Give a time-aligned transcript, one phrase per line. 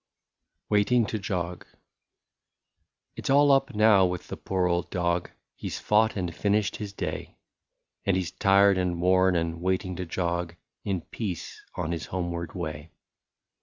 [0.71, 1.67] 98 WAITING TO JOG.
[3.15, 6.77] It 's all up now with the poor old dog— He 's fought and finished
[6.77, 7.37] his day;
[8.03, 12.55] And he 's tired and worn and waiting to jog In peace on his homeward
[12.55, 12.89] way.